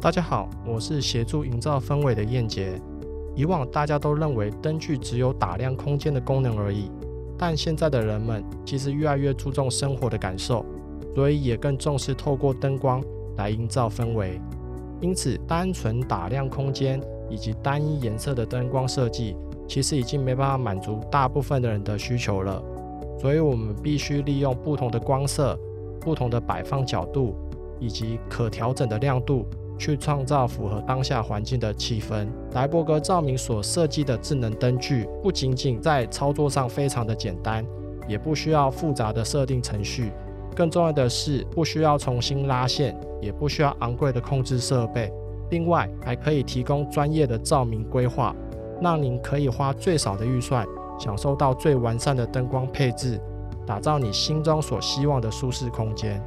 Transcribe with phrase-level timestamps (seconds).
[0.00, 2.80] 大家好，我是协助营造氛围的燕杰。
[3.34, 6.88] 以往大家都认为灯具只有打亮空间的功能而已，
[7.36, 10.64] 但现在的人们其实越来越注重生活的感受，
[11.16, 13.02] 所以也更重视透过灯光
[13.38, 14.40] 来营造氛围。
[15.00, 19.34] 因此，单纯打亮空间以及单一颜色的灯光设计，
[19.66, 22.62] 其实已经没办法满足大部分的人的需求了。
[23.20, 25.58] 所以，我们必须利用不同的光色、
[26.00, 27.34] 不同的摆放角度
[27.80, 29.44] 以及可调整的亮度。
[29.78, 32.26] 去创造符合当下环境的气氛。
[32.52, 37.64] 莱伯格照明所设计的智能灯具，不仅仅在操作上非常的简单，
[38.08, 40.12] 也不需要复杂的设定程序。
[40.56, 45.12] 更重要的是，不需要重新拉线，也不需要昂贵的控制设备。
[45.50, 48.34] 另外，还可以提供专业的照明规划，
[48.82, 50.66] 让您可以花最少的预算，
[50.98, 53.20] 享受到最完善的灯光配置，
[53.64, 56.20] 打造你心中所希望的舒适空间。